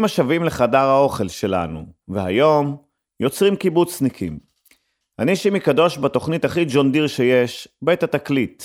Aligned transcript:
ברוכים 0.00 0.22
השבים 0.22 0.44
לחדר 0.44 0.78
האוכל 0.78 1.28
שלנו, 1.28 1.86
והיום 2.08 2.76
יוצרים 3.20 3.56
קיבוצניקים. 3.56 4.38
אני 5.18 5.36
שימי 5.36 5.60
קדוש 5.60 5.98
בתוכנית 5.98 6.44
הכי 6.44 6.64
ג'ון 6.68 6.92
דיר 6.92 7.06
שיש, 7.06 7.68
בית 7.82 8.02
התקליט. 8.02 8.62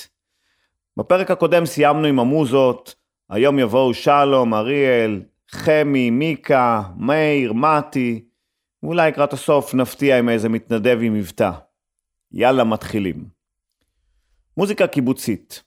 בפרק 0.98 1.31
הקודם 1.31 1.66
סיימנו 1.66 2.08
עם 2.08 2.20
המוזות, 2.20 2.95
היום 3.30 3.59
יבואו 3.59 3.94
שלום, 3.94 4.53
אריאל, 4.53 5.21
חמי, 5.49 6.09
מיקה, 6.09 6.81
מאיר, 6.98 7.53
מתי, 7.53 8.25
ואולי 8.83 9.11
לקראת 9.11 9.33
הסוף 9.33 9.73
נפתיע 9.73 10.20
עם 10.20 10.30
איזה 10.30 10.49
מתנדב 10.49 10.99
עם 11.02 11.13
מבטא. 11.13 11.52
יאללה, 12.31 12.63
מתחילים. 12.63 13.25
מוזיקה 14.58 14.88
קיבוצית 14.88 15.63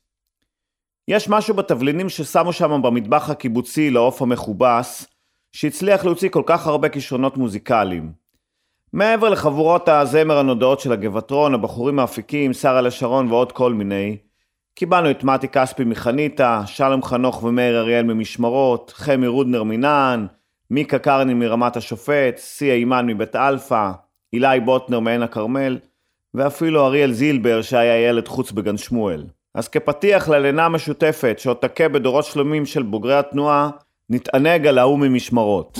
יש 1.09 1.29
משהו 1.29 1.55
בתבלינים 1.55 2.09
ששמו 2.09 2.53
שם 2.53 2.83
במטבח 2.83 3.31
הקיבוצי 3.31 3.91
לעוף 3.91 4.23
המכובס, 4.23 5.18
שהצליח 5.53 6.05
להוציא 6.05 6.29
כל 6.29 6.43
כך 6.47 6.67
הרבה 6.67 6.89
כישרונות 6.89 7.37
מוזיקליים. 7.37 8.13
מעבר 8.93 9.29
לחבורות 9.29 9.89
הזמר 9.89 10.39
הנודעות 10.39 10.81
של 10.81 10.93
הגבעטרון, 10.93 11.55
הבחורים 11.55 11.99
האפיקים, 11.99 12.53
שרל'ה 12.53 12.81
שרון 12.81 13.29
ועוד 13.29 13.53
כל 13.53 13.73
מיני, 13.73 14.17
קיבלנו 14.75 15.11
את 15.11 15.25
מתי 15.25 15.49
כספי 15.49 15.85
מחניתה, 15.85 16.63
שלום 16.67 17.03
חנוך 17.03 17.43
ומאיר 17.43 17.81
אריאל 17.81 18.03
ממשמרות, 18.03 18.93
חמי 18.97 19.27
רודנר 19.27 19.63
מנען, 19.63 20.27
מיקה 20.71 20.99
קרני 20.99 21.35
מרמת 21.35 21.77
השופט, 21.77 22.37
סי 22.37 22.75
היימן 22.75 23.07
מבית 23.07 23.37
אלפא, 23.37 23.91
אילי 24.33 24.61
בוטנר 24.61 25.01
מעין 25.01 25.23
הכרמל, 25.23 25.79
ואפילו 26.35 26.87
אריאל 26.87 27.13
זילבר 27.13 27.63
שהיה 27.63 28.09
ילד 28.09 28.29
חוץ 28.29 28.53
בגן 28.53 28.77
שמואל. 28.77 29.25
אז 29.55 29.69
כפתיח 29.69 30.29
ללינה 30.29 30.69
משותפת 30.69 31.39
שעוד 31.39 31.57
תכה 31.57 31.89
בדורות 31.89 32.25
שלמים 32.25 32.67
של 32.67 32.83
בוגרי 32.83 33.19
התנועה, 33.19 33.71
נתענג 34.11 34.67
על 34.67 34.79
ההוא 34.79 34.99
ממשמרות. 34.99 35.79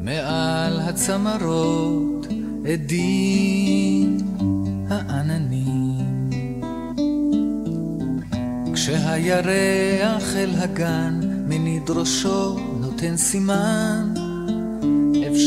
מעל 0.00 0.80
הצמרות 0.80 2.26
עדים 2.68 4.18
העננים 4.88 6.30
כשהירח 8.74 10.36
אל 10.36 10.50
הגן 10.58 11.20
מניד 11.48 11.90
ראשו 11.90 12.58
נותן 12.80 13.16
סימן, 13.16 14.13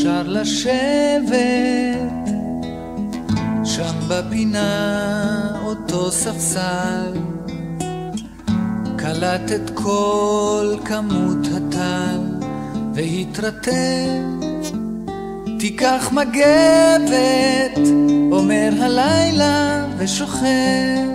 אפשר 0.08 0.22
לשבת 0.26 1.28
שם 3.64 3.94
בפינה 4.08 4.70
אותו 5.64 6.12
ספסל, 6.12 7.12
קלט 8.96 9.52
את 9.52 9.70
כל 9.74 10.76
כמות 10.84 11.46
הטל 11.56 12.20
והתרתם, 12.94 14.40
תיקח 15.58 16.10
מגבת, 16.12 17.78
אומר 18.32 18.70
הלילה 18.80 19.86
ושוכב. 19.98 21.08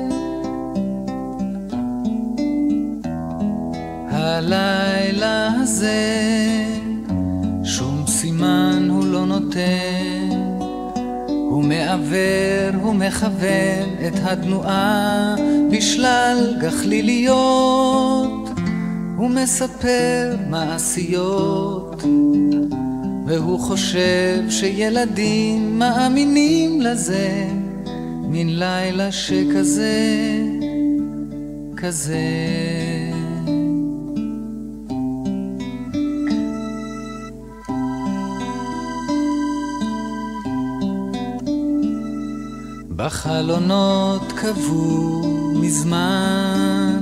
הלילה 4.11 5.49
הזה 5.61 6.12
נותן. 9.55 10.29
הוא 11.27 11.63
מעוור, 11.63 12.81
הוא 12.81 12.93
מכוון 12.93 13.89
את 14.07 14.13
התנועה 14.23 15.35
בשלל 15.71 16.55
גחליליות. 16.61 18.49
הוא 19.17 19.29
מספר 19.29 20.35
מעשיות 20.49 22.03
והוא 23.25 23.59
חושב 23.59 24.43
שילדים 24.49 25.79
מאמינים 25.79 26.81
לזה. 26.81 27.47
מן 28.29 28.49
לילה 28.49 29.11
שכזה, 29.11 30.01
כזה. 31.77 32.17
בחלונות 43.05 44.31
קבעו 44.35 45.21
מזמן 45.55 46.99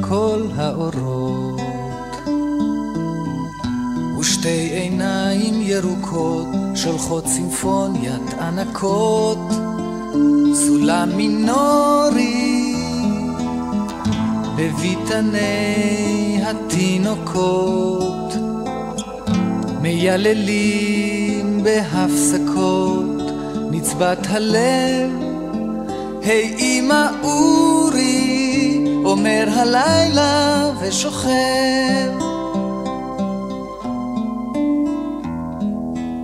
כל 0.00 0.42
האורות. 0.56 1.60
ושתי 4.20 4.48
עיניים 4.48 5.54
ירוקות 5.62 6.46
שולחות 6.74 7.26
סימפוניית 7.26 8.34
ענקות 8.40 9.38
סולם 10.54 11.16
מינורי 11.16 12.74
בביתני 14.56 16.40
התינוקות. 16.42 18.34
מייללים 19.82 21.62
בהפסקות 21.62 23.06
נצבת 23.70 24.26
הלב 24.30 25.25
היי 26.26 26.54
אמא 26.58 27.06
אורי, 27.22 28.84
אומר 29.04 29.44
הלילה 29.48 30.70
ושוכב. 30.80 31.30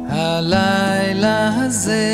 הלילה 0.09 1.65
הזה 1.65 2.07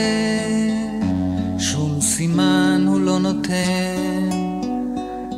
שום 1.59 2.01
סימן 2.01 2.85
הוא 2.87 3.01
לא 3.01 3.19
נותן, 3.19 4.29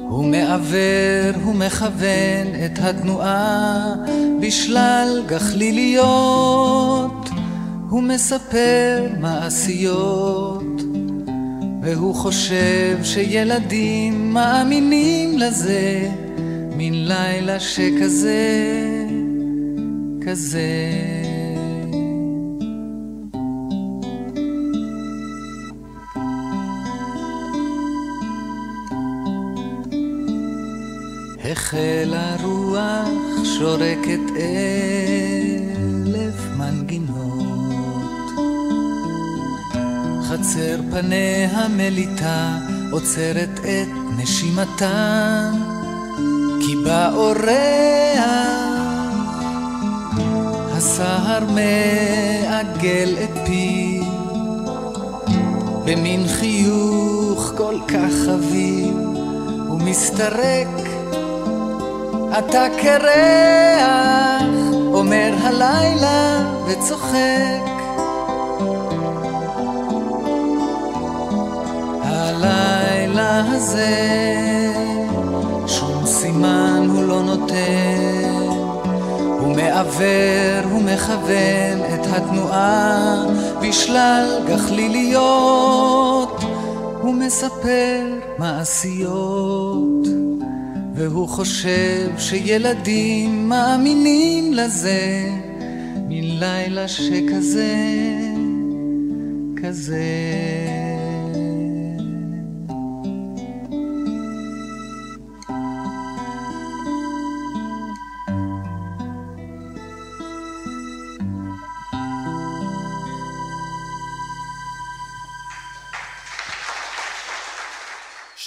הוא 0.09 0.25
מעוור, 0.25 1.43
הוא 1.45 1.55
מכוון 1.55 2.47
את 2.65 2.79
התנועה 2.83 3.95
בשלל 4.41 5.23
גחליליות, 5.27 7.29
הוא 7.91 8.03
מספר 8.03 9.07
מעשיות. 9.21 10.60
והוא 11.83 12.15
חושב 12.15 12.99
שילדים 13.03 14.33
מאמינים 14.33 15.39
לזה, 15.39 16.09
מן 16.77 16.93
לילה 16.95 17.61
שכזה, 17.61 19.07
כזה. 20.27 20.71
החלה 31.45 32.37
רוח 32.43 33.45
שורקת 33.45 34.21
אלף 34.37 35.60
חצר 40.31 40.81
פניה 40.91 41.69
מליטה, 41.69 42.59
עוצרת 42.91 43.59
את 43.59 43.89
נשימתה, 44.17 45.51
כי 46.61 46.77
בא 46.85 47.13
אורח, 47.15 48.21
הסהר 50.77 51.45
מעגל 51.45 53.17
את 53.25 53.39
פי, 53.47 54.01
במין 55.85 56.29
חיוך 56.29 57.53
כל 57.57 57.77
כך 57.89 58.13
חביב, 58.27 58.97
ומסתרק, 59.71 60.89
אתה 62.39 62.67
קרח, 62.83 64.43
אומר 64.93 65.35
הלילה 65.43 66.45
וצוחק. 66.67 67.80
הזה 73.39 74.73
שום 75.67 76.07
סימן 76.07 76.87
הוא 76.89 77.03
לא 77.03 77.23
נותן. 77.23 78.31
הוא 79.41 79.57
מעוור, 79.57 80.71
הוא 80.71 80.83
מכוון 80.83 81.79
את 81.95 82.07
התנועה 82.07 83.25
בשלל 83.63 84.41
גחליליות. 84.49 86.41
הוא 87.01 87.15
מספר 87.15 88.19
מעשיות 88.39 90.07
והוא 90.95 91.29
חושב 91.29 92.09
שילדים 92.19 93.49
מאמינים 93.49 94.55
לזה. 94.55 95.31
מלילה 96.09 96.89
שכזה, 96.89 97.75
כזה. 99.63 100.80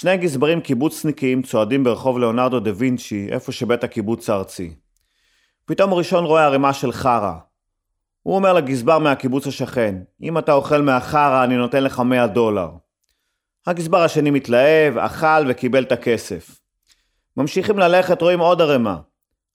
שני 0.04 0.16
גזברים 0.16 0.60
קיבוצניקים 0.60 1.42
צועדים 1.42 1.84
ברחוב 1.84 2.18
ליאונרדו 2.18 2.60
דה 2.60 2.70
וינצ'י, 2.74 3.28
איפה 3.30 3.52
שבית 3.52 3.84
הקיבוץ 3.84 4.30
הארצי. 4.30 4.74
פתאום 5.64 5.94
ראשון 5.94 6.24
רואה 6.24 6.44
ערימה 6.44 6.72
של 6.72 6.92
חרא. 6.92 7.32
הוא 8.22 8.34
אומר 8.34 8.52
לגזבר 8.52 8.98
מהקיבוץ 8.98 9.46
השכן, 9.46 9.96
אם 10.22 10.38
אתה 10.38 10.52
אוכל 10.52 10.82
מהחרא 10.82 11.44
אני 11.44 11.56
נותן 11.56 11.84
לך 11.84 12.00
100 12.00 12.26
דולר. 12.26 12.70
הגזבר 13.66 14.02
השני 14.02 14.30
מתלהב, 14.30 14.98
אכל 14.98 15.44
וקיבל 15.48 15.82
את 15.82 15.92
הכסף. 15.92 16.60
ממשיכים 17.36 17.78
ללכת, 17.78 18.22
רואים 18.22 18.40
עוד 18.40 18.60
ערימה. 18.60 18.96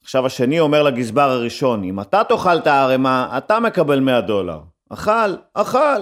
עכשיו 0.03 0.25
השני 0.25 0.59
אומר 0.59 0.83
לגזבר 0.83 1.29
הראשון, 1.29 1.83
אם 1.83 1.99
אתה 1.99 2.23
תאכל 2.23 2.57
את 2.57 2.67
הערימה, 2.67 3.37
אתה 3.37 3.59
מקבל 3.59 3.99
100 3.99 4.21
דולר. 4.21 4.59
אכל, 4.89 5.35
אכל. 5.53 6.01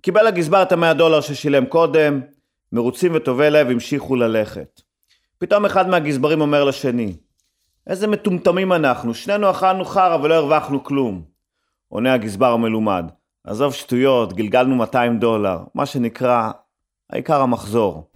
קיבל 0.00 0.26
הגזבר 0.26 0.62
את 0.62 0.72
ה-100 0.72 0.92
דולר 0.94 1.20
ששילם 1.20 1.66
קודם, 1.66 2.20
מרוצים 2.72 3.12
וטובי 3.14 3.50
לב 3.50 3.70
המשיכו 3.70 4.16
ללכת. 4.16 4.80
פתאום 5.38 5.64
אחד 5.64 5.88
מהגזברים 5.88 6.40
אומר 6.40 6.64
לשני, 6.64 7.16
איזה 7.86 8.06
מטומטמים 8.06 8.72
אנחנו, 8.72 9.14
שנינו 9.14 9.50
אכלנו 9.50 9.84
חרא 9.84 10.16
ולא 10.22 10.34
הרווחנו 10.34 10.84
כלום. 10.84 11.22
עונה 11.88 12.12
הגזבר 12.12 12.52
המלומד, 12.52 13.04
עזוב 13.44 13.74
שטויות, 13.74 14.32
גלגלנו 14.32 14.76
200 14.76 15.18
דולר, 15.18 15.58
מה 15.74 15.86
שנקרא, 15.86 16.50
העיקר 17.10 17.40
המחזור. 17.40 18.08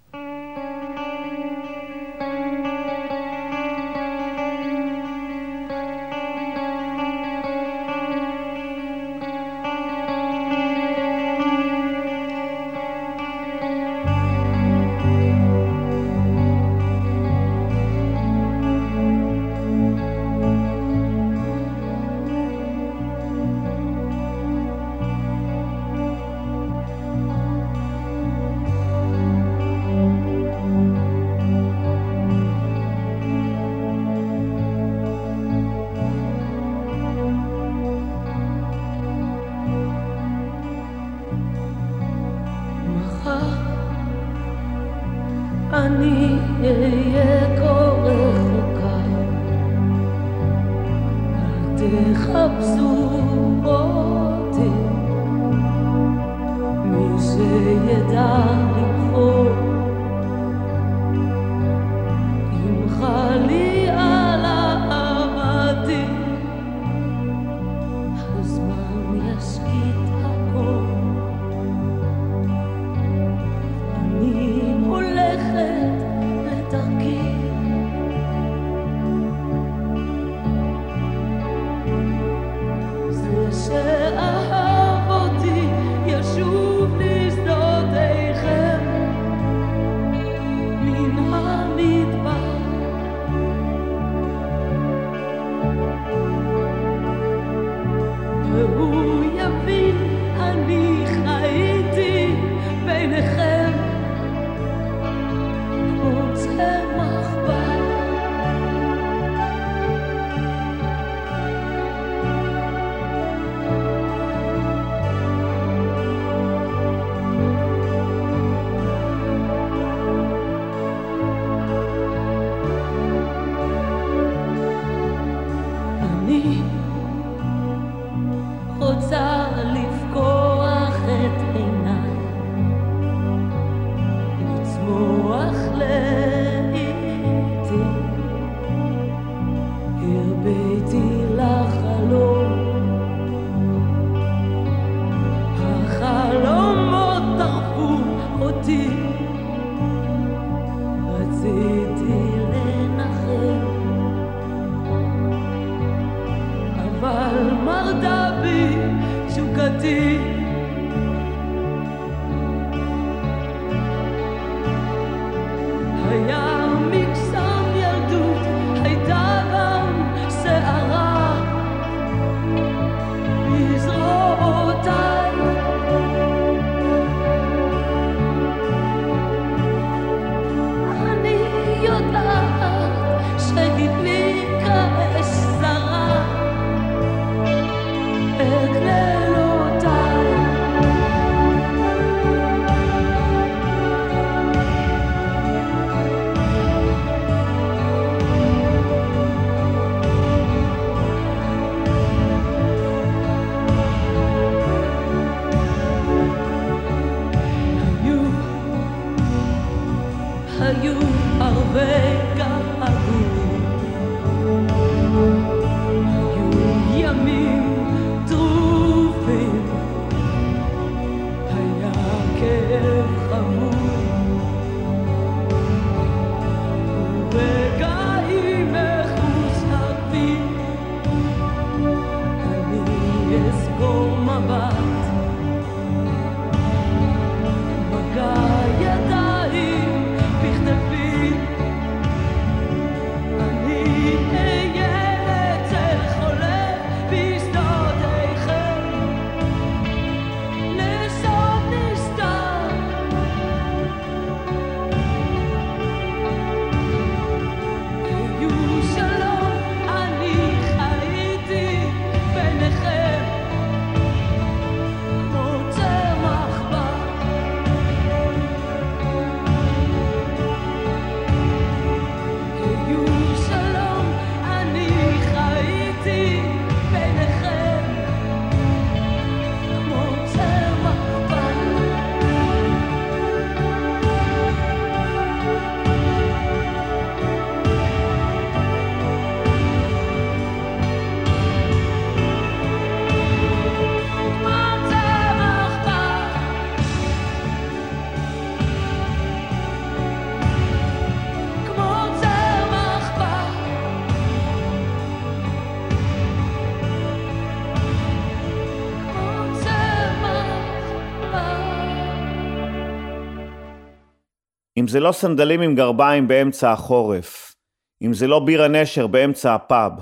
אם 314.82 314.88
זה 314.88 315.00
לא 315.00 315.12
סנדלים 315.12 315.60
עם 315.60 315.74
גרביים 315.74 316.28
באמצע 316.28 316.72
החורף, 316.72 317.54
אם 318.02 318.14
זה 318.14 318.26
לא 318.26 318.40
בירה 318.40 318.68
נשר 318.68 319.06
באמצע 319.06 319.54
הפאב, 319.54 319.92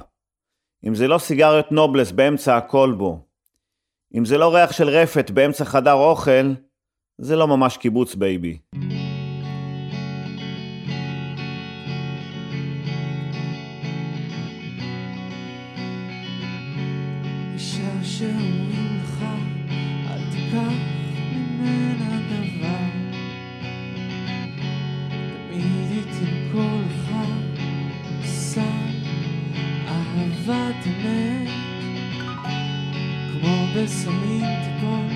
אם 0.86 0.94
זה 0.94 1.08
לא 1.08 1.18
סיגריות 1.18 1.72
נובלס 1.72 2.10
באמצע 2.10 2.56
הכלבו, 2.56 3.18
אם 4.14 4.24
זה 4.24 4.38
לא 4.38 4.54
ריח 4.54 4.72
של 4.72 4.88
רפת 4.88 5.30
באמצע 5.30 5.64
חדר 5.64 5.92
אוכל, 5.92 6.52
זה 7.20 7.36
לא 7.36 7.48
ממש 7.48 7.76
קיבוץ 7.76 8.14
baby. 8.14 8.58
אישה 17.54 18.59
אהבת 30.50 30.86
אמת. 30.86 31.48
כמו 33.32 33.66
בסמים 33.76 34.44
תיפול, 34.64 35.06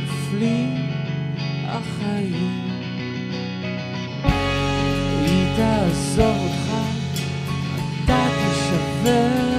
נופלים 0.00 0.74
החיים. 1.66 2.60
היא 5.20 5.56
תעזוב 5.56 6.36
אותך, 6.36 6.72
אתה 8.04 8.28
תישבר. 8.28 9.53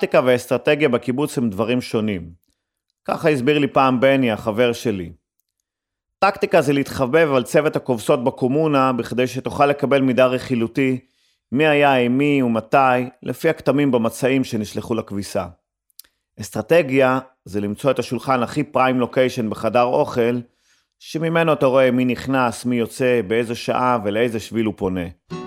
טקטיקה 0.00 0.20
ואסטרטגיה 0.24 0.88
בקיבוץ 0.88 1.38
הם 1.38 1.50
דברים 1.50 1.80
שונים. 1.80 2.30
ככה 3.04 3.28
הסביר 3.28 3.58
לי 3.58 3.68
פעם 3.68 4.00
בני, 4.00 4.30
החבר 4.30 4.72
שלי. 4.72 5.12
טקטיקה 6.18 6.60
זה 6.60 6.72
להתחבב 6.72 7.32
על 7.34 7.42
צוות 7.42 7.76
הכובסות 7.76 8.24
בקומונה 8.24 8.92
בכדי 8.92 9.26
שתוכל 9.26 9.66
לקבל 9.66 10.00
מידע 10.00 10.26
רכילותי 10.26 10.98
מי 11.52 11.66
היה 11.66 11.94
עם 11.94 12.18
מי 12.18 12.42
ומתי, 12.42 13.10
לפי 13.22 13.48
הכתמים 13.48 13.90
במצעים 13.90 14.44
שנשלחו 14.44 14.94
לכביסה. 14.94 15.46
אסטרטגיה 16.40 17.18
זה 17.44 17.60
למצוא 17.60 17.90
את 17.90 17.98
השולחן 17.98 18.42
הכי 18.42 18.64
פריים 18.64 19.00
לוקיישן 19.00 19.50
בחדר 19.50 19.82
אוכל, 19.82 20.40
שממנו 20.98 21.52
אתה 21.52 21.66
רואה 21.66 21.90
מי 21.90 22.04
נכנס, 22.04 22.64
מי 22.64 22.76
יוצא, 22.76 23.20
באיזה 23.26 23.54
שעה 23.54 23.98
ולאיזה 24.04 24.40
שביל 24.40 24.66
הוא 24.66 24.74
פונה. 24.76 25.39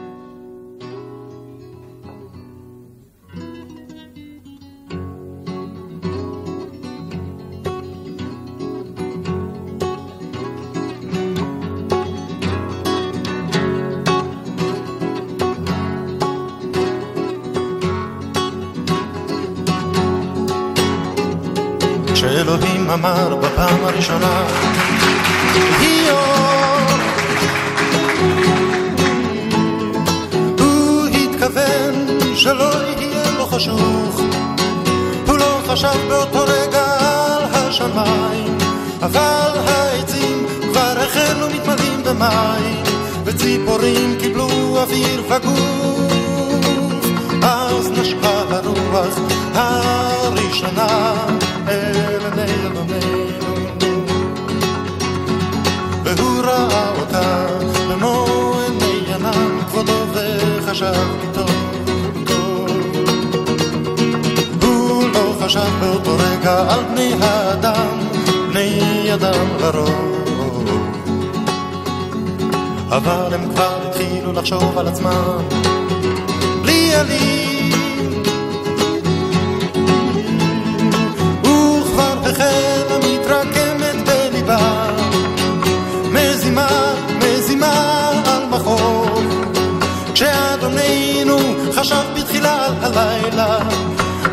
כשאדוננו 90.24 91.38
חשב 91.74 92.04
בתחילה 92.16 92.66
על 92.66 92.98
הלילה 92.98 93.58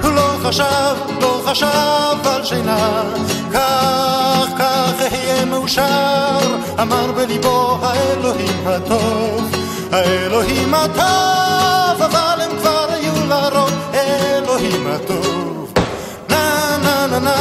לא 0.04 0.36
חשב, 0.42 0.96
לא 1.20 1.42
חשב 1.46 2.26
על 2.26 2.44
שינה 2.44 3.02
כך, 3.52 4.46
כך 4.58 4.92
אהיה 5.00 5.44
מאושר 5.44 6.38
אמר 6.82 7.12
בליבו 7.12 7.78
האלוהים 7.82 8.66
הטוב 8.66 9.50
האלוהים 9.92 10.74
הטוב 10.74 12.02
אבל 12.02 12.40
הם 12.40 12.58
כבר 12.60 12.86
היו 12.90 13.26
לרוב 13.28 13.74
אלוהים 13.94 14.86
הטוב 14.86 15.72
na 16.30 16.44
na 16.84 16.94
na 17.12 17.18
na 17.26 17.36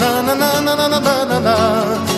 na 0.00 0.10
na 0.26 0.34
na 0.40 0.60
na 0.66 0.74
na 0.78 0.86
na 0.90 0.98
na 1.04 1.24
na 1.30 1.38
na 1.46 2.11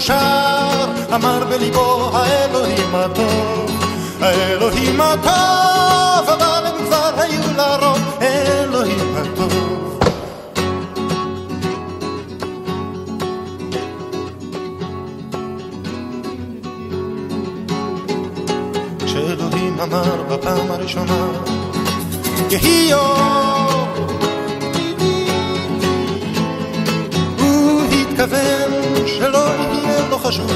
מאושר 0.00 1.14
אמר 1.14 1.44
בליבו 1.50 2.10
האלוהים 2.12 2.94
הטוב 2.94 3.70
האלוהים 4.20 5.00
הטוב 5.00 6.28
אבל 6.28 6.66
הם 6.66 6.84
כבר 6.86 7.10
היו 7.16 7.42
לרוב 7.56 7.98
אלוהים 8.22 9.16
הטוב. 9.16 10.00
כשאלוהים 19.04 19.80
אמר 19.80 20.22
בפעם 20.28 20.70
הראשונה 20.70 21.26
יהי 22.50 22.92
הוא 27.38 27.82
התכוון 27.92 28.70
שלא 29.06 29.38
יהיה 29.38 29.79
לו 30.10 30.18
חשוך 30.18 30.50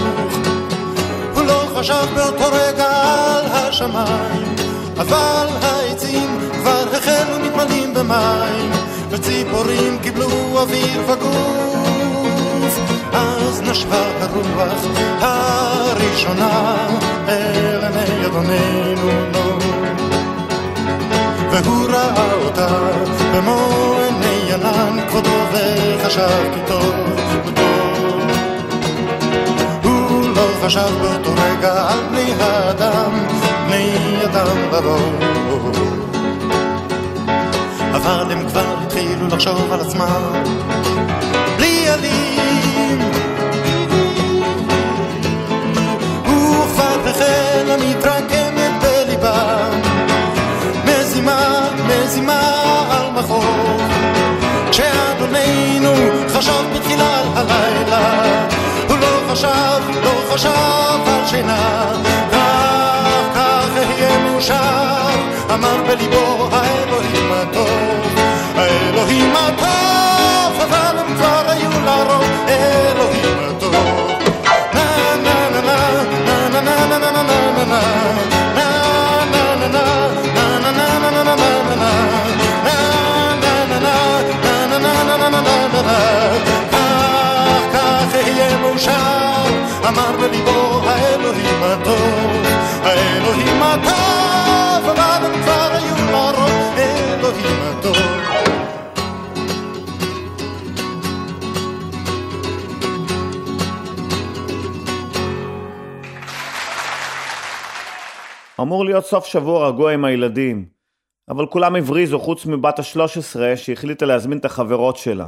הוא 1.34 1.42
לא 1.42 1.66
חשב 1.74 2.06
באותו 2.14 2.44
רגע 2.52 2.86
על 2.86 3.44
השמיים 3.52 4.54
אבל 4.96 5.46
העצים 5.62 6.38
כבר 6.52 6.84
החלו 6.92 7.38
מתמלאים 7.38 7.94
במים 7.94 8.70
וציפורים 9.10 9.98
קיבלו 9.98 10.28
אוויר 10.60 11.02
וגוף. 11.06 12.80
אז 13.12 13.62
נשבה 13.62 14.02
הרוח 14.20 14.84
הראשונה 15.20 16.86
אל 17.28 17.80
עיני 17.84 18.26
אדוננו 18.26 19.10
לו. 19.32 19.58
והוא 21.50 21.88
ראה 21.88 22.32
אותה 22.32 22.68
במו 23.34 23.94
עיני 24.04 24.52
ענן 24.52 25.08
כבודו 25.08 25.30
וחשב 25.52 26.52
כי 26.54 26.60
טוב 26.66 26.74
טוב 26.74 26.94
הוא 27.44 27.52
לא 27.56 27.83
חשב 30.64 30.90
באותו 31.00 31.30
רגע 31.30 31.88
על 31.88 31.98
בני 32.10 32.32
האדם 32.40 33.12
בני 33.66 33.96
אדם 34.24 34.56
ברוב 34.70 35.14
אבל 37.94 38.32
הם 38.32 38.48
כבר 38.48 38.64
התחילו 38.82 39.26
לחשוב 39.26 39.72
על 39.72 39.80
עצמם. 39.80 40.42
בלי 41.56 41.88
עלים 41.88 42.98
וכבר 46.22 47.08
החלה 47.10 47.76
מתרקמת 47.76 48.72
בליבם. 48.82 49.80
מזימה, 50.84 51.68
מזימה 51.88 52.40
על 52.90 53.10
מחור 53.10 53.44
כשאדוננו 54.70 55.92
חשב 56.28 56.64
בתחילה 56.74 57.22
הלילה 57.34 58.43
חשב, 59.34 60.00
לא 60.02 60.34
חשב 60.34 60.50
על 61.06 61.26
שינה. 61.26 61.92
כך 63.34 63.68
אהיה 63.76 64.18
מאושר. 64.18 65.10
אמר 65.54 65.76
בליבו 65.88 66.48
האלוהים 66.52 67.32
הטוב 67.32 68.18
האלוהים 68.56 69.32
הטוב 69.36 70.60
אבל 70.62 70.98
הם 70.98 71.14
כבר 71.14 71.42
היו 71.46 71.70
לרוב 71.70 72.24
אלוהים 72.48 73.38
הטוב. 73.50 74.10
na 74.74 74.86
na 75.26 75.36
na 75.54 75.60
na 75.68 75.76
na 76.52 76.60
na 76.66 76.72
na 76.90 76.98
na 76.98 77.22
na 77.56 77.64
na 77.72 78.53
מאושר, 88.74 88.92
אמר 89.88 90.16
בליבו 90.20 90.80
האלוהים 90.84 91.62
הטוב, 91.62 92.42
האלוהים 92.82 93.62
הטוב, 93.62 94.88
אבל 94.90 95.26
הם 95.26 95.42
כבר 95.42 95.70
היו 95.72 95.94
לרוב, 96.12 96.78
אלוהים 96.78 97.60
הטוב. 97.62 97.96
אמור 108.60 108.84
להיות 108.84 109.06
סוף 109.06 109.26
שבוע 109.26 109.68
רגוע 109.68 109.92
עם 109.92 110.04
הילדים, 110.04 110.64
אבל 111.28 111.46
כולם 111.46 111.76
הבריזו 111.76 112.18
חוץ 112.18 112.46
מבת 112.46 112.78
ה-13 112.78 113.56
שהחליטה 113.56 114.06
להזמין 114.06 114.38
את 114.38 114.44
החברות 114.44 114.96
שלה. 114.96 115.26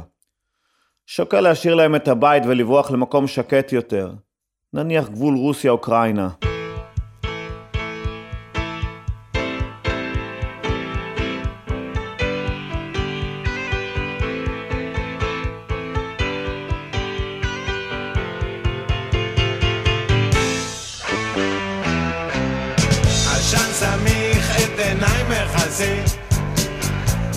שוקל 1.09 1.41
להשאיר 1.41 1.75
להם 1.75 1.95
את 1.95 2.07
הבית 2.07 2.43
ולברוח 2.47 2.91
למקום 2.91 3.27
שקט 3.27 3.71
יותר, 3.71 4.13
נניח 4.73 5.09
גבול 5.09 5.35
רוסיה-אוקראינה. 5.35 6.29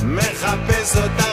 מחפש 0.04 0.96
אותך 0.96 1.29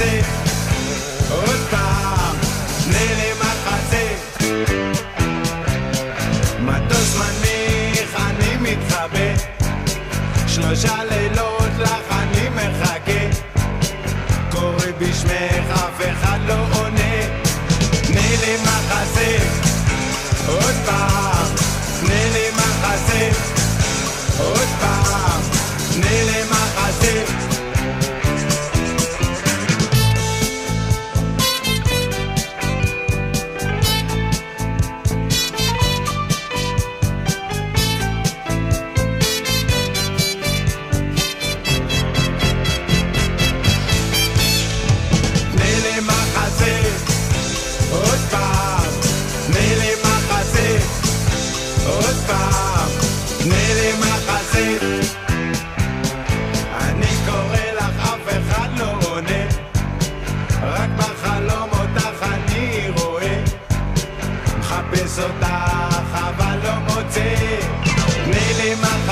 מחסה 0.00 0.20
עוד 1.30 1.60
פעם 1.70 2.36
תני 2.84 3.14
לי 3.16 3.32
מחסה 3.40 4.06
מטוס 6.60 7.16
מנמיך 7.16 8.16
אני 8.16 8.56
מתחבא. 8.60 9.34
שלושה 10.46 11.04
לילות 11.10 11.70
לך 11.78 12.12
אני 12.12 12.48
מחכה. 12.48 13.38
קורא 14.50 14.86
בשמך 14.98 15.70
אף 15.70 16.00
אחד 16.12 16.38
לא 16.46 16.54
עונה. 16.54 17.26
תני 18.02 18.36
לי 18.40 18.56
מחסה 18.62 19.36
עוד 20.46 20.74
פעם 20.86 21.46
תני 22.00 22.30
לי 22.32 22.50
מחסה 22.56 23.28
עוד 24.38 24.68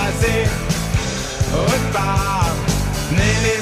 לי 0.03 0.23
מחסה 0.23 0.59
עוד 1.57 1.81
פעם 1.93 2.69
תני 3.09 3.33
לי 3.43 3.59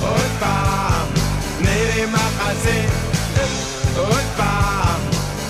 עוד 0.00 0.30
פעם, 0.40 1.08
תני 1.58 1.86
לי 1.86 2.06
עוד 3.98 4.24
פעם, 4.36 5.00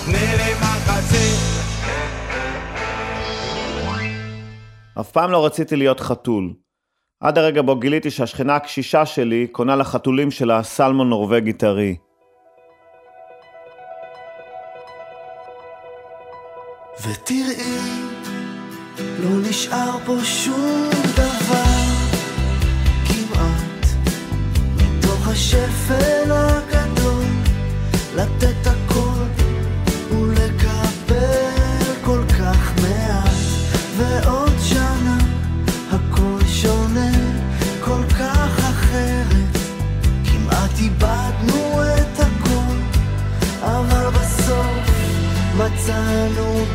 תני 0.05 0.37
לי. 0.37 0.53
אף 4.99 5.11
פעם 5.11 5.31
לא 5.31 5.45
רציתי 5.45 5.75
להיות 5.75 5.99
חתול. 5.99 6.53
עד 7.19 7.37
הרגע 7.37 7.61
בו 7.61 7.75
גיליתי 7.75 8.11
שהשכנה 8.11 8.55
הקשישה 8.55 9.05
שלי 9.05 9.47
קונה 9.51 9.75
לחתולים 9.75 10.31
שלה 10.31 10.63
סלמון 10.63 11.09
נורבגי 11.09 11.53
טרי. 11.53 11.95
ותראי, 17.01 18.02
לא 19.23 19.49
נשאר 19.49 19.97
פה 20.05 20.17
שום 20.23 20.89
דבר. 21.15 21.83
כמעט 23.05 23.85
מתוך 24.77 25.27
השפל 25.27 26.31
הגדול 26.31 27.25
לתת 28.15 28.67
הכל 28.67 29.23
ולקבל 30.11 31.93
כל 32.01 32.23
כך 32.39 32.73
מעט. 32.81 33.33
ועוד 33.97 34.53
שנה 34.63 35.17
הכל 35.91 36.39
שונה 36.47 37.11
כל 37.79 38.03
כך 38.19 38.59
אחרת. 38.59 39.57
כמעט 40.25 40.79
איבדנו 40.79 41.81
את 41.83 42.19
הכל 42.19 42.75
אבל 43.61 44.09
בסוף 44.09 44.89
מצאנו 45.57 46.65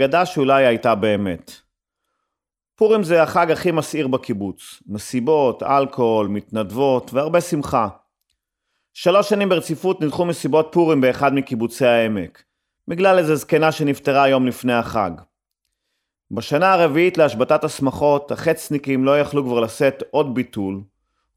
אגדה 0.00 0.26
שאולי 0.26 0.66
הייתה 0.66 0.94
באמת. 0.94 1.52
פורים 2.76 3.02
זה 3.02 3.22
החג 3.22 3.50
הכי 3.50 3.70
מסעיר 3.70 4.08
בקיבוץ. 4.08 4.82
מסיבות, 4.86 5.62
אלכוהול, 5.62 6.28
מתנדבות 6.28 7.10
והרבה 7.14 7.40
שמחה. 7.40 7.88
שלוש 8.92 9.28
שנים 9.28 9.48
ברציפות 9.48 10.00
נדחו 10.00 10.24
מסיבות 10.24 10.68
פורים 10.72 11.00
באחד 11.00 11.34
מקיבוצי 11.34 11.86
העמק, 11.86 12.42
בגלל 12.88 13.18
איזו 13.18 13.36
זקנה 13.36 13.72
שנפטרה 13.72 14.28
יום 14.28 14.46
לפני 14.46 14.72
החג. 14.72 15.10
בשנה 16.30 16.72
הרביעית 16.72 17.18
להשבתת 17.18 17.64
השמחות, 17.64 18.32
החצניקים 18.32 19.04
לא 19.04 19.20
יכלו 19.20 19.44
כבר 19.44 19.60
לשאת 19.60 20.02
עוד 20.10 20.34
ביטול, 20.34 20.82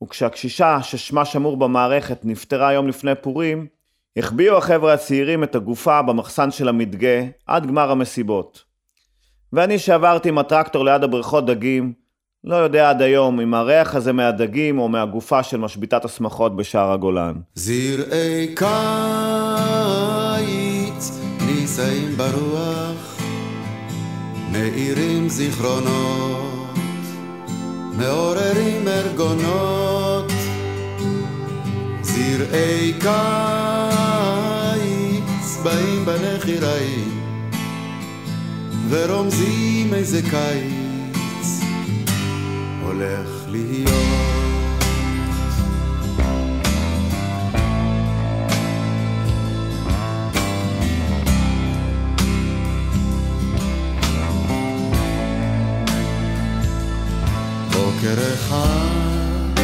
וכשהקשישה 0.03 0.83
ששמה 0.83 1.25
שמור 1.25 1.57
במערכת 1.57 2.25
נפטרה 2.25 2.73
יום 2.73 2.87
לפני 2.87 3.15
פורים, 3.21 3.67
החביאו 4.17 4.57
החבר'ה 4.57 4.93
הצעירים 4.93 5.43
את 5.43 5.55
הגופה 5.55 6.01
במחסן 6.01 6.51
של 6.51 6.69
המדגה 6.69 7.23
עד 7.47 7.67
גמר 7.67 7.91
המסיבות. 7.91 8.63
ואני 9.53 9.79
שעברתי 9.79 10.29
עם 10.29 10.37
הטרקטור 10.37 10.85
ליד 10.85 11.03
הבריכות 11.03 11.45
דגים, 11.45 11.93
לא 12.43 12.55
יודע 12.55 12.89
עד 12.89 13.01
היום 13.01 13.39
אם 13.39 13.53
הריח 13.53 13.95
הזה 13.95 14.13
מהדגים 14.13 14.79
או 14.79 14.89
מהגופה 14.89 15.43
של 15.43 15.57
משביתת 15.57 16.05
השמחות 16.05 16.55
בשער 16.55 16.91
הגולן. 16.91 17.33
זרעי 17.55 18.55
קיץ 18.55 18.65
נישאים 21.45 22.17
ברוח, 22.17 23.21
מאירים 24.51 25.29
זיכרונות, 25.29 26.77
מעוררים 27.97 28.87
ארגונות. 28.87 30.31
זרעי 32.01 32.93
קיץ 32.99 34.02
באים 35.63 36.05
בנחיריים, 36.05 37.21
ורומזים 38.89 39.93
איזה 39.93 40.21
קיץ 40.21 41.59
הולך 42.81 43.29
להיות. 43.47 43.93
בוקר 57.71 58.33
אחד 58.33 59.59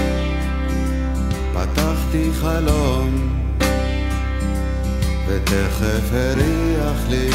פתחתי 1.53 2.29
חלום 2.33 3.38
ותכף 5.29 6.13
הריח 6.13 7.09
לי 7.09 7.29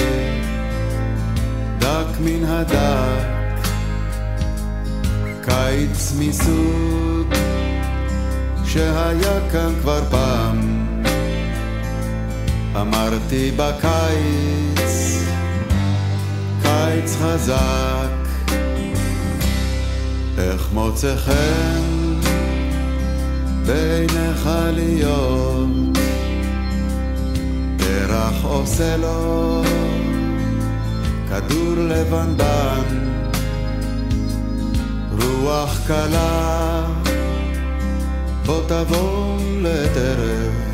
דק 1.79 2.21
מן 2.21 2.45
הדק. 2.45 3.69
קיץ 5.43 6.13
מסוג 6.19 7.35
שהיה 8.65 9.51
כאן 9.53 9.73
כבר 9.81 10.03
פעם. 10.11 10.85
אמרתי 12.81 13.51
בקיץ 13.57 15.19
קיץ 16.63 17.17
חזק 17.23 18.25
איך 20.39 20.69
מוצא 20.73 21.17
חן 21.17 22.21
בעיניך 23.67 24.49
להיות 24.73 26.04
פרח 27.85 28.44
עושה 28.44 28.97
לו 28.97 29.62
כדור 31.29 31.75
לבנבן 31.77 32.83
רוח 35.20 35.81
קלה 35.87 36.85
בוא 38.47 38.61
תבוא 38.68 39.38
לטרף 39.62 40.64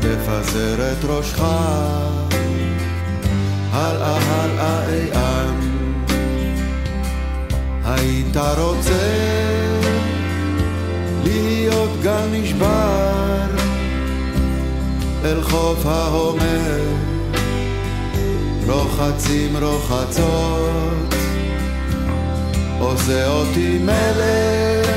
תפזר 0.00 0.92
את 0.92 1.04
ראשך. 1.04 1.40
הלאה 3.72 4.16
הלאה 4.16 4.88
איאן. 4.88 5.60
היית 7.84 8.36
רוצה 8.36 9.12
להיות 11.24 11.90
גל 12.02 12.26
נשבר 12.32 13.65
אל 15.26 15.42
חוף 15.42 15.86
ההומר. 15.86 16.80
רוחצים 18.66 19.56
רוחצות 19.56 21.14
עושה 22.78 23.28
אותי 23.28 23.78
מלך 23.78 24.90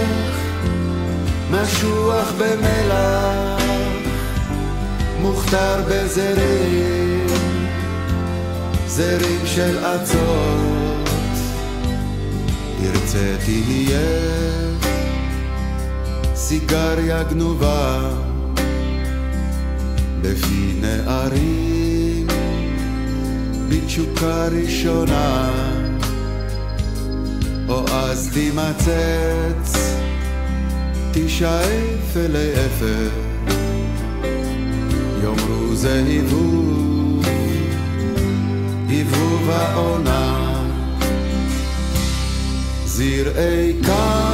משוח 1.52 2.34
במלח 2.38 3.62
מוכתר 5.22 5.82
בזרים 5.90 7.28
זרים 8.88 9.42
של 9.46 9.78
אצות. 9.78 11.40
תרצה 12.84 13.36
תהיה 13.46 14.00
סיגריה 16.36 17.24
גנובה 17.24 18.00
בפי 20.22 20.74
נערים 20.82 22.28
בתשוקה 23.70 24.48
ראשונה 24.48 25.52
או 27.70 27.86
אז 27.88 28.30
תימצץ 28.34 29.96
תשאף 31.12 32.18
אלי 32.18 32.52
אפר 32.54 33.10
יאמרו 35.24 35.76
זה 35.76 35.94
היבוב 35.94 37.26
היבוב 38.88 39.50
העונה 39.50 40.64
זרעי 42.86 43.74
קיץ 43.84 44.29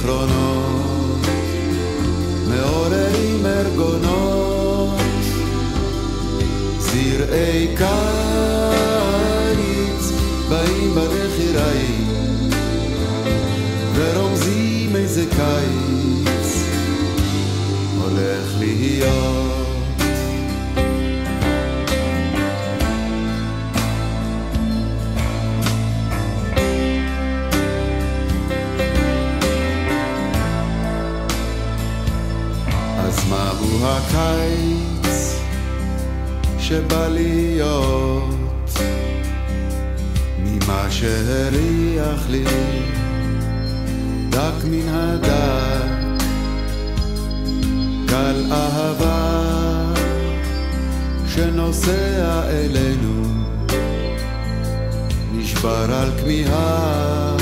זיכרונות, 0.00 1.26
מעוררים 2.48 3.46
ארגונות. 3.46 5.00
זרעי 6.78 7.68
קיץ 7.76 7.90
באים 10.48 10.94
בנחיריים, 10.94 12.08
ורומזים 13.94 14.96
איזה 14.96 15.24
קיץ 15.30 16.64
הולך 17.98 18.48
להיות. 18.58 19.29
שבא 36.70 37.08
להיות 37.08 38.70
ממה 40.38 40.86
שהריח 40.90 42.28
לי. 42.28 42.44
דק 44.28 44.64
מן 44.64 44.88
הדק 44.88 46.14
גל 48.06 48.52
אהבה 48.52 49.42
שנוסע 51.28 52.42
אלינו 52.48 53.22
נשבר 55.32 55.86
על 55.92 56.10
כמיהה 56.20 57.36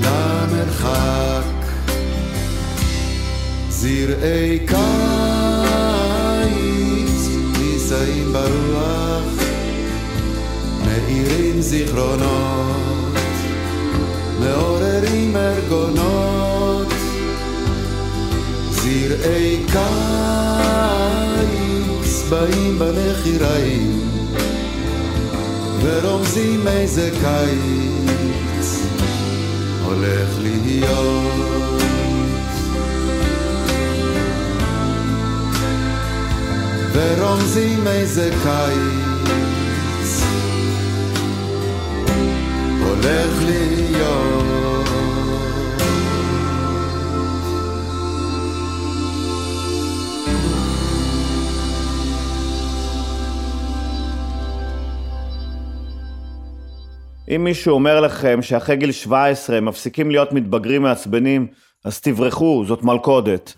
למרחק. 0.00 1.42
זרעי 3.68 4.58
קיץ 4.66 5.37
נישאים 8.28 8.32
ברוח, 8.32 9.24
מאירים 10.84 11.60
זיכרונות, 11.60 13.06
מעוררים 14.40 15.36
ארגונות. 15.36 16.86
זרעי 18.70 19.64
קיץ 19.66 19.82
באים 22.30 22.78
בנחיריים, 22.78 24.00
ורומזים 25.82 26.68
איזה 26.68 27.10
קיץ 27.20 28.82
הולך 29.84 30.28
להיות. 30.42 31.78
ורומזים 36.92 37.86
איזה 37.86 38.30
קיץ 38.42 40.22
הולך 42.80 43.42
להיות. 43.44 44.48
אם 57.34 57.44
מישהו 57.44 57.74
אומר 57.74 58.00
לכם 58.00 58.42
שאחרי 58.42 58.76
גיל 58.76 58.92
17 58.92 59.56
הם 59.56 59.64
מפסיקים 59.64 60.10
להיות 60.10 60.32
מתבגרים 60.32 60.82
מעצבנים, 60.82 61.46
אז 61.84 62.00
תברחו, 62.00 62.64
זאת 62.66 62.82
מלכודת. 62.82 63.54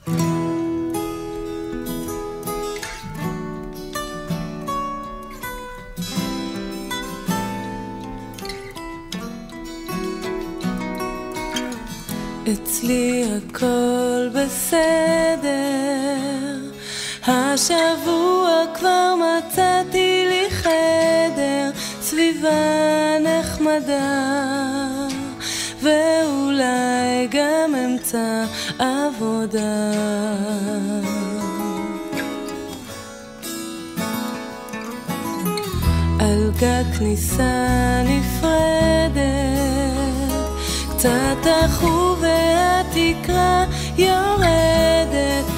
אצלי 12.53 13.25
הכל 13.25 14.29
בסדר, 14.35 15.49
השבוע 17.27 18.65
כבר 18.75 19.15
מצאתי 19.15 20.27
לי 20.29 20.51
חדר, 20.51 21.71
סביבה 22.01 23.19
נחמדה, 23.21 24.39
ואולי 25.83 27.29
גם 27.31 27.75
אמצע 27.75 28.45
עבודה. 28.79 29.93
על 36.21 36.51
גג 36.61 36.85
כניסה 36.99 38.03
נפרדת, 38.05 39.60
קצת 41.01 41.47
אחו 41.65 42.17
והתקרה 42.21 43.65
יורדת, 43.97 45.50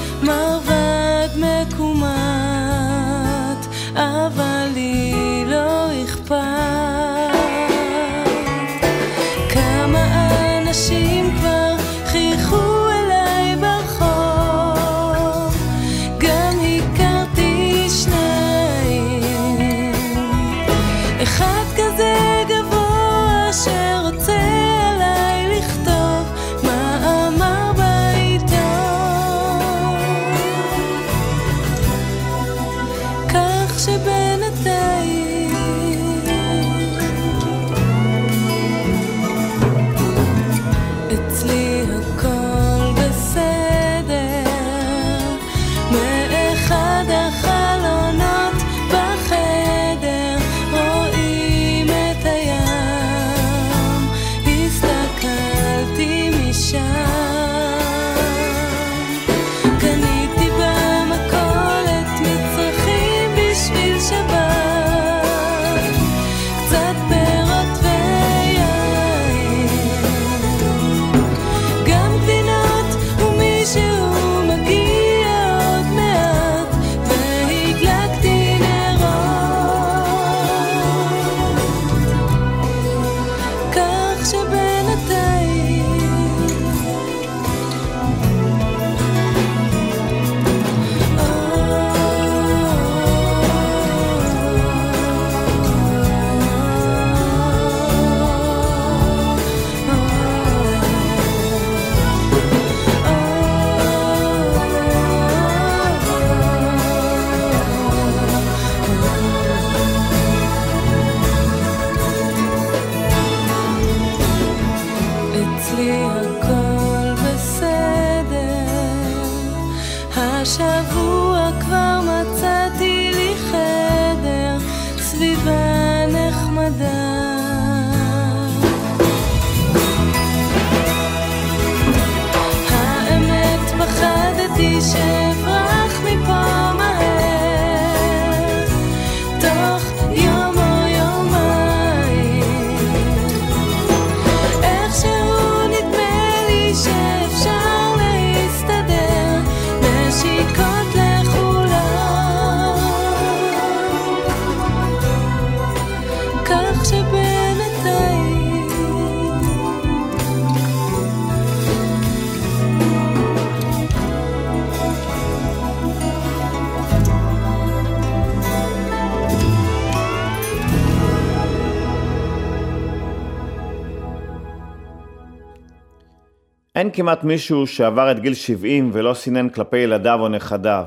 כמעט 176.93 177.23
מישהו 177.23 177.67
שעבר 177.67 178.11
את 178.11 178.19
גיל 178.19 178.33
70 178.33 178.89
ולא 178.93 179.13
סינן 179.13 179.49
כלפי 179.49 179.77
ילדיו 179.77 180.19
או 180.21 180.27
נכדיו. 180.27 180.85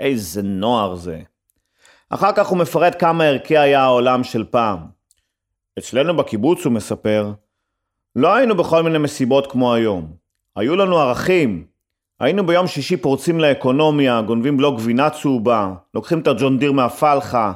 איזה 0.00 0.42
נוער 0.42 0.94
זה. 0.94 1.20
אחר 2.10 2.32
כך 2.32 2.46
הוא 2.46 2.58
מפרט 2.58 2.96
כמה 2.98 3.24
ערכי 3.24 3.58
היה 3.58 3.82
העולם 3.82 4.24
של 4.24 4.44
פעם. 4.44 4.78
אצלנו 5.78 6.16
בקיבוץ, 6.16 6.64
הוא 6.64 6.72
מספר, 6.72 7.32
לא 8.16 8.34
היינו 8.34 8.56
בכל 8.56 8.82
מיני 8.82 8.98
מסיבות 8.98 9.52
כמו 9.52 9.74
היום. 9.74 10.12
היו 10.56 10.76
לנו 10.76 10.98
ערכים. 10.98 11.64
היינו 12.20 12.46
ביום 12.46 12.66
שישי 12.66 12.96
פורצים 12.96 13.40
לאקונומיה, 13.40 14.22
גונבים 14.22 14.56
בלוק 14.56 14.76
גבינה 14.76 15.10
צהובה, 15.10 15.72
לוקחים 15.94 16.20
את 16.20 16.26
הג'ון 16.26 16.58
דיר 16.58 16.72
מהפלחה, 16.72 17.52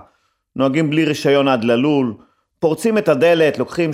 נוהגים 0.56 0.90
בלי 0.90 1.04
רישיון 1.04 1.48
עד 1.48 1.64
ללול, 1.64 2.14
פורצים 2.58 2.98
את 2.98 3.08
הדלת, 3.08 3.58
לוקחים 3.58 3.90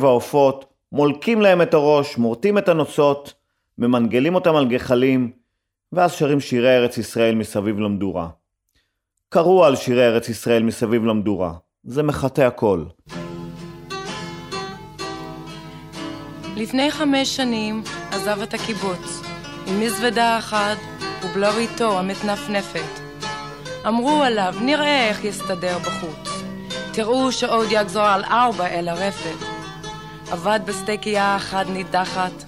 6-7 0.00 0.04
עופות, 0.04 0.64
מולקים 0.92 1.42
להם 1.42 1.62
את 1.62 1.74
הראש, 1.74 2.18
מורטים 2.18 2.58
את 2.58 2.68
הנוצות, 2.68 3.34
ממנגלים 3.78 4.34
אותם 4.34 4.56
על 4.56 4.68
גחלים, 4.68 5.30
ואז 5.92 6.12
שרים 6.12 6.40
שירי 6.40 6.76
ארץ 6.76 6.98
ישראל 6.98 7.34
מסביב 7.34 7.78
למדורה. 7.78 8.28
קראו 9.28 9.64
על 9.64 9.76
שירי 9.76 10.06
ארץ 10.06 10.28
ישראל 10.28 10.62
מסביב 10.62 11.04
למדורה. 11.04 11.52
זה 11.84 12.02
מחטא 12.02 12.40
הכל. 12.40 12.84
לפני 16.56 16.90
חמש 16.90 17.36
שנים 17.36 17.82
עזב 18.10 18.42
את 18.42 18.54
הקיבוץ, 18.54 19.22
עם 19.66 19.80
מזוודה 19.80 20.38
אחת 20.38 20.76
ובלוריתו 21.24 21.98
המתנפנפת. 21.98 23.00
אמרו 23.86 24.22
עליו, 24.22 24.54
נראה 24.62 25.08
איך 25.08 25.24
יסתדר 25.24 25.78
בחוץ. 25.78 26.42
תראו 26.92 27.32
שעוד 27.32 27.66
יגזור 27.70 28.02
על 28.02 28.24
ארבע 28.24 28.66
אל 28.66 28.88
הרפת. 28.88 29.46
עבד 30.30 30.60
בסטייקייה 30.66 31.36
אחת 31.36 31.66
נידחת, 31.66 32.47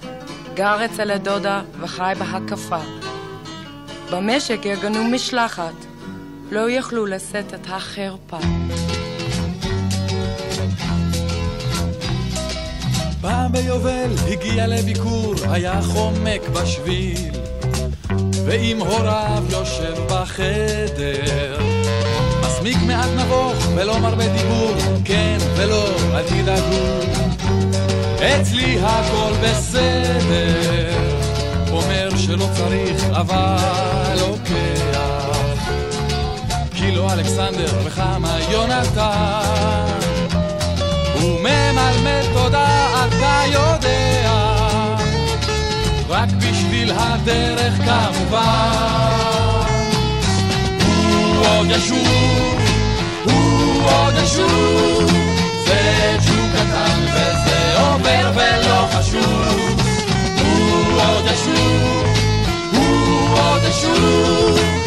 גר 0.61 0.85
אצל 0.85 1.11
הדודה 1.11 1.61
וחי 1.79 2.13
בהקפה. 2.19 2.77
במשק 4.11 4.59
יגנו 4.65 5.03
משלחת, 5.03 5.73
לא 6.51 6.69
יכלו 6.69 7.05
לשאת 7.05 7.53
את 7.53 7.67
החרפה. 7.69 8.37
פעם 13.21 13.51
ביובל 13.51 14.09
הגיע 14.31 14.67
לביקור, 14.67 15.33
היה 15.49 15.81
חומק 15.81 16.41
בשביל, 16.53 17.31
ועם 18.45 18.79
הוריו 18.79 19.43
יושב 19.49 19.95
בחדר. 20.09 21.59
מסמיק 22.41 22.77
מעט 22.87 23.09
נבוך 23.17 23.67
ולא 23.75 23.99
מרבה 23.99 24.27
דיבור, 24.27 24.75
כן 25.05 25.37
ולא, 25.57 25.87
אל 26.13 26.23
תדאגו. 26.23 27.21
אצלי 28.21 28.79
הכל 28.83 29.33
בסדר, 29.43 30.93
אומר 31.71 32.09
שלא 32.17 32.47
צריך 32.53 33.03
אבל 33.11 33.57
לוקח. 34.19 35.57
כי 36.75 36.91
לא 36.91 37.13
אלכסנדר 37.13 37.73
וכמה 37.85 38.37
יונתן, 38.51 39.99
הוא 41.13 41.39
ממלמל 41.39 42.25
תודה 42.33 42.87
אתה 43.07 43.41
יודע, 43.51 44.31
רק 46.09 46.29
בשביל 46.29 46.91
הדרך 46.95 47.73
כמובן. 47.73 49.01
הוא 50.85 51.45
עוד 51.47 51.67
ישוב, 51.69 52.59
הוא 53.23 53.83
עוד 53.83 54.13
ישוב, 54.23 55.11
זה 55.65 56.17
ג'וק 56.27 56.51
קטן 56.55 57.01
וזה 57.13 57.50
עובר 58.01 58.31
ולא 58.35 58.87
חשוב. 58.91 59.81
הוא 60.41 61.01
עוד 61.01 61.25
ישוב, 61.25 62.05
הוא 62.73 63.39
עוד 63.39 63.61
ישוב, 63.69 64.80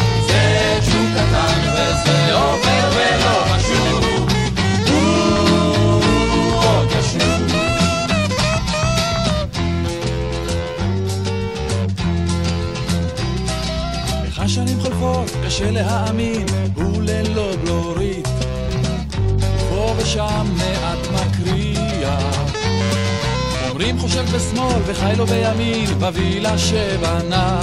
בשמאל 24.55 24.81
וחי 24.85 25.13
לו 25.17 25.25
בימין, 25.25 25.85
בווילה 25.85 26.57
שבנה. 26.57 27.59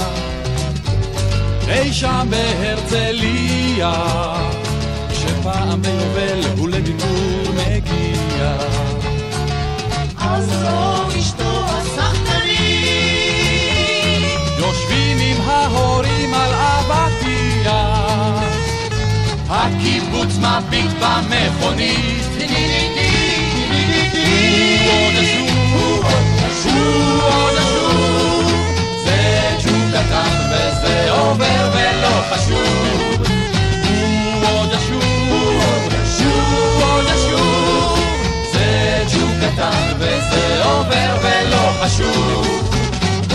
אי 1.67 1.93
שם 1.93 2.27
בהרצליה, 2.29 3.93
שפעם 5.13 5.81
ביובל 5.81 6.41
הוא 6.57 6.69
לביקור 6.69 7.53
מגיע. 7.53 8.55
אז 10.19 10.45
זו 10.45 11.19
אשתו 11.19 11.65
הסחטנית 11.65 12.63
יושבים 14.57 15.17
עם 15.19 15.49
ההורים 15.49 16.33
על 16.33 16.53
אבטיה. 16.53 17.93
הקיבוץ 19.49 20.37
מביט 20.37 20.91
במכונית. 20.91 22.23
הוא 24.13 25.07
עוד 25.07 25.42
עוד 27.21 27.53
ישוב. 27.53 28.51
זה 29.05 29.17
ג'וק 29.63 29.83
קטן 29.91 30.37
וזה 30.51 31.11
עובר 31.11 31.69
ולא 31.73 32.21
חשוב. 32.31 33.23
הוא 33.89 34.47
עוד 34.49 34.69
הוא 36.19 36.83
עוד 36.83 37.05
ישוב. 37.15 37.99
זה 38.53 38.67
ג'וק 39.13 39.31
קטן 39.41 39.93
וזה 39.99 40.63
עובר 40.63 41.11
ולא 41.21 41.71
חשוב. 41.81 42.47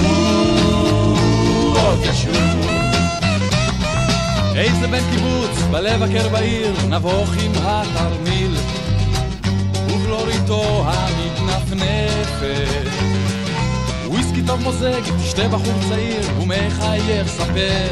הוא 0.03 1.79
עוד 1.79 1.99
ישוב. 2.03 2.67
איזה 4.57 4.87
בן 4.87 5.03
קיבוץ 5.11 5.63
בלב 5.71 6.03
הקר 6.03 6.29
בעיר, 6.29 6.73
נבוך 6.89 7.31
עם 7.43 7.53
התרמיל, 7.55 8.57
ובלוריתו 9.89 10.85
המתנפנפת. 10.87 12.88
טוב 14.49 14.63
מוזג, 14.63 15.01
תשתה 15.23 15.49
בחור 15.49 15.75
צעיר, 15.89 16.41
ומחייך 16.41 17.29
ספר. 17.29 17.89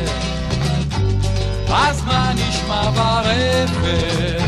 אז 1.68 2.04
מה 2.04 2.32
נשמע 2.34 2.90
ברפת? 2.90 4.40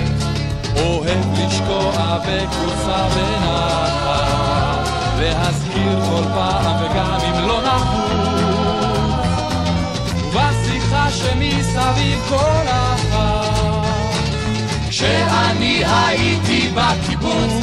אוהב 0.76 1.24
לשקוע 1.32 2.18
בקבוצה 2.18 3.08
בנחת, 3.14 4.88
להזכיר 5.20 6.00
כל 6.10 6.22
פעם 6.34 6.84
וגם 6.84 7.18
אם 7.28 7.48
לא 7.48 7.62
נחוץ. 7.62 8.08
ובשיחה 10.24 11.10
שמסביב 11.10 12.24
כל 12.28 12.66
אחת, 12.68 13.86
כשאני 14.88 15.84
הייתי 15.84 16.70
בקיבוץ, 16.74 17.57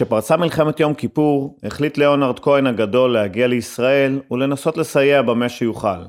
כשפרצה 0.00 0.36
מלחמת 0.36 0.80
יום 0.80 0.94
כיפור, 0.94 1.58
החליט 1.64 1.98
ליאונרד 1.98 2.38
כהן 2.38 2.66
הגדול 2.66 3.12
להגיע 3.12 3.46
לישראל 3.46 4.20
ולנסות 4.30 4.76
לסייע 4.76 5.22
במה 5.22 5.48
שיוכל. 5.48 6.04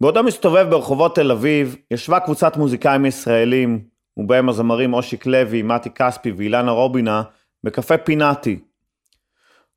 בעודו 0.00 0.22
מסתובב 0.22 0.66
ברחובות 0.70 1.14
תל 1.14 1.30
אביב, 1.30 1.76
ישבה 1.90 2.20
קבוצת 2.20 2.56
מוזיקאים 2.56 3.06
ישראלים, 3.06 3.84
ובהם 4.16 4.48
הזמרים 4.48 4.94
אושיק 4.94 5.26
לוי, 5.26 5.62
מתי 5.62 5.90
כספי 5.90 6.32
ואילנה 6.32 6.70
רובינה, 6.70 7.22
בקפה 7.64 7.98
פינאטי. 7.98 8.58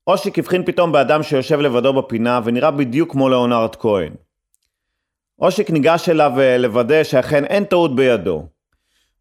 אושיק 0.08 0.40
הבחין 0.40 0.66
פתאום 0.66 0.92
באדם 0.92 1.24
שיושב 1.24 1.60
לבדו 1.60 1.94
בפינה 1.94 2.40
ונראה 2.44 2.72
בדיוק 2.72 3.12
כמו 3.12 3.30
ליאונרד 3.30 3.76
כהן. 3.76 4.14
אושיק 5.40 5.70
ניגש 5.70 6.10
אליו 6.10 6.32
אה, 6.40 6.58
לוודא 6.58 7.04
שאכן 7.04 7.46
אין 7.46 7.64
טעות 7.64 7.96
בידו. 7.96 8.48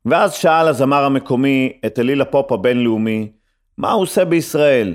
ואז 0.07 0.35
שאל 0.35 0.69
הזמר 0.69 1.05
המקומי 1.05 1.73
את 1.87 1.99
אליל 1.99 2.21
הפופ 2.21 2.53
הבינלאומי, 2.53 3.33
מה 3.79 3.93
הוא 3.93 4.03
עושה 4.03 4.25
בישראל? 4.25 4.95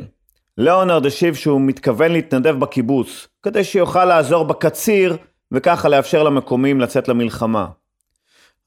ליאונרד 0.57 1.05
השיב 1.05 1.35
שהוא 1.35 1.61
מתכוון 1.61 2.11
להתנדב 2.11 2.55
בקיבוץ, 2.59 3.27
כדי 3.43 3.63
שיוכל 3.63 4.05
לעזור 4.05 4.43
בקציר, 4.45 5.17
וככה 5.51 5.89
לאפשר 5.89 6.23
למקומיים 6.23 6.81
לצאת 6.81 7.07
למלחמה. 7.07 7.67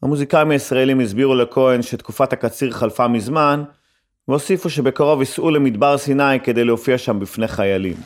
המוזיקאים 0.02 0.50
הישראלים 0.50 1.00
הסבירו 1.00 1.34
לכהן 1.34 1.82
שתקופת 1.82 2.32
הקציר 2.32 2.70
חלפה 2.70 3.08
מזמן, 3.08 3.62
והוסיפו 4.28 4.70
שבקרוב 4.70 5.20
ייסעו 5.20 5.50
למדבר 5.50 5.98
סיני 5.98 6.40
כדי 6.44 6.64
להופיע 6.64 6.98
שם 6.98 7.20
בפני 7.20 7.48
חיילים. 7.48 7.96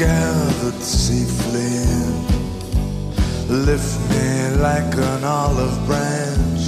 Gathered 0.00 0.80
safely 0.80 1.76
in. 1.92 2.12
Lift 3.66 4.00
me 4.08 4.56
like 4.56 4.94
an 4.96 5.24
olive 5.24 5.78
branch, 5.84 6.62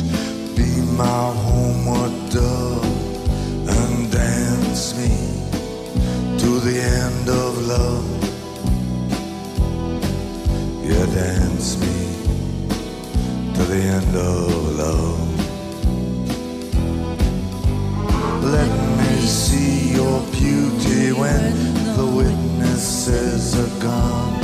be 0.54 0.68
my 1.02 1.32
homeward 1.46 2.12
dove, 2.28 2.84
and 3.76 4.12
dance 4.12 4.94
me 4.98 5.14
to 6.40 6.60
the 6.60 6.76
end 6.78 7.26
of 7.30 7.52
love. 7.74 8.10
Yeah, 10.84 11.06
dance 11.06 11.78
me 11.80 11.96
to 13.54 13.62
the 13.72 13.80
end 13.96 14.14
of 14.14 14.76
love. 14.82 15.20
Let 18.44 18.72
me 18.98 19.12
see 19.22 19.94
your 19.94 20.20
beauty 20.32 21.12
when 21.12 21.72
the 21.96 22.06
witnesses 22.82 23.54
are 23.56 23.80
gone. 23.80 24.40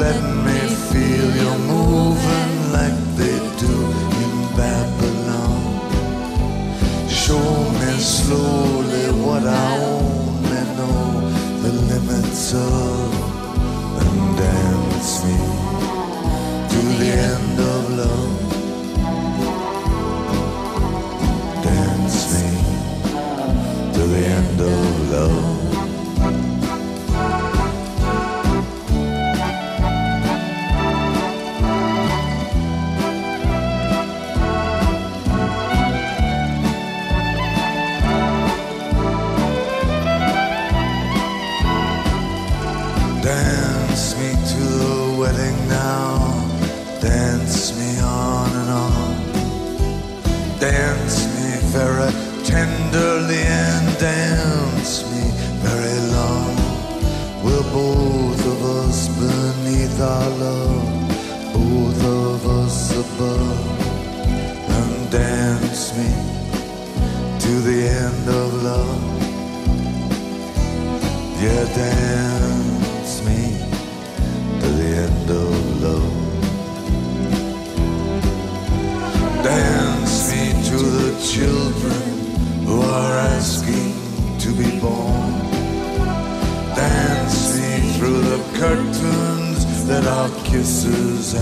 Let 0.00 0.20
me 0.44 0.58
feel 0.90 1.28
you 1.40 1.52
moving 1.66 2.72
like 2.72 2.98
they 3.16 3.38
do 3.62 3.76
in 4.22 4.32
Babylon. 4.56 5.62
Show 7.08 7.48
me 7.78 7.90
slowly 7.98 9.06
what 9.24 9.44
I 9.46 9.78
only 9.78 10.62
know 10.76 11.30
the 11.62 11.72
limits 11.92 12.54
of, 12.54 13.14
and 14.02 14.36
dance 14.36 15.24
me 15.24 15.38
to 16.70 16.80
the 17.00 17.10
end 17.32 17.58
of 17.60 17.82
love. 18.02 18.36
Dance 21.62 22.18
me 22.32 22.48
to 23.94 24.02
the 24.06 24.22
end 24.26 24.60
of 24.60 25.10
love. 25.12 25.55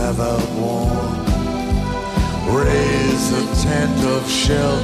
Have 0.04 0.20
outworn. 0.20 1.24
Raise 2.54 3.32
a 3.32 3.44
tent 3.64 4.04
of 4.04 4.28
shelter 4.28 4.83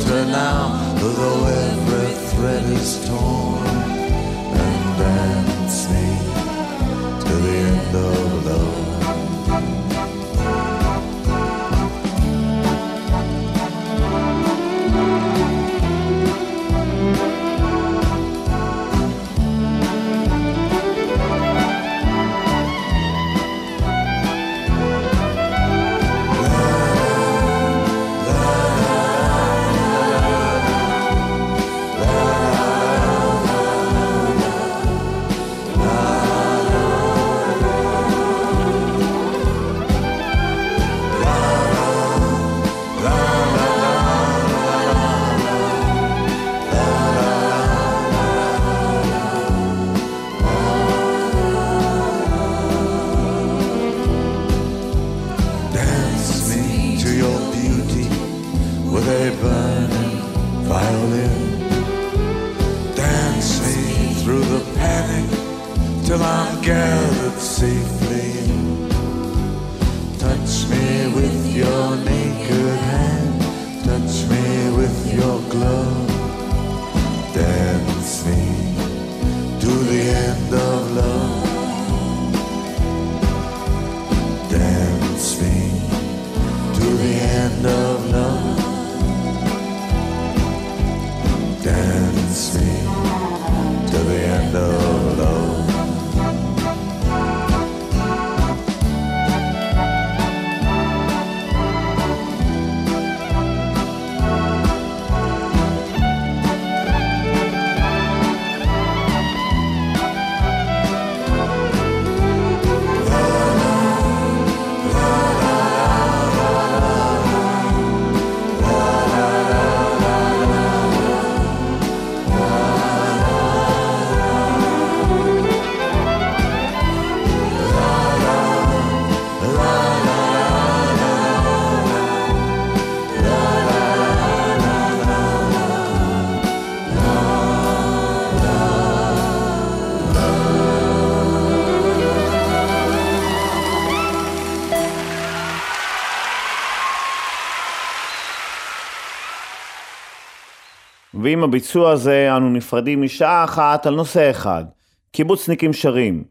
ועם 151.23 151.45
הביצוע 151.45 151.91
הזה 151.91 152.37
אנו 152.37 152.51
נפרדים 152.51 153.03
משעה 153.03 153.45
אחת 153.45 153.87
על 153.87 153.95
נושא 153.95 154.31
אחד, 154.31 154.65
קיבוצניקים 155.13 155.73
שרים. 155.73 156.25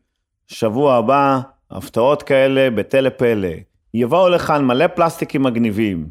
שבוע 0.48 0.96
הבא, 0.96 1.40
הפתעות 1.72 2.24
כאלה 2.24 2.70
בתלה 2.70 3.10
פלא. 3.10 3.50
יבואו 3.94 4.30
לכאן 4.30 4.66
מלא 4.66 4.88
פלסטיקים 4.88 5.44
מגניבים. 5.44 6.08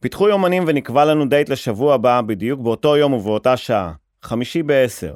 פיתחו 0.00 0.28
יומנים 0.28 0.64
ונקבע 0.66 1.04
לנו 1.04 1.28
דייט 1.28 1.48
לשבוע 1.48 1.94
הבא, 1.94 2.20
בדיוק 2.20 2.60
באותו 2.60 2.96
יום 2.96 3.12
ובאותה 3.12 3.56
שעה, 3.56 3.92
חמישי 4.22 4.62
בעשר. 4.62 5.14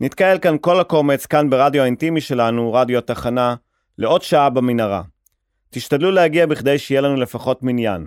נתקהל 0.00 0.38
כאן 0.38 0.56
כל 0.60 0.80
הקומץ, 0.80 1.26
כאן 1.26 1.50
ברדיו 1.50 1.82
האינטימי 1.82 2.20
שלנו, 2.20 2.72
רדיו 2.72 2.98
התחנה, 2.98 3.54
לעוד 3.98 4.22
שעה 4.22 4.50
במנהרה. 4.50 5.02
תשתדלו 5.70 6.10
להגיע 6.10 6.46
בכדי 6.46 6.78
שיהיה 6.78 7.00
לנו 7.00 7.16
לפחות 7.16 7.62
מניין. 7.62 8.06